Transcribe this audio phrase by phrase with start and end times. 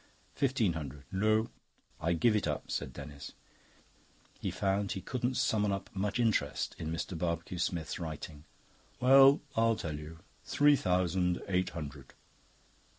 [0.33, 1.51] "Fifteen hundred." "No."
[1.99, 3.33] "I give it up," said Denis.
[4.39, 7.15] He found he couldn't summon up much interest in Mr.
[7.15, 8.45] Barbecue Smith's writing.
[8.99, 10.17] "Well, I'll tell you.
[10.43, 12.15] Three thousand eight hundred."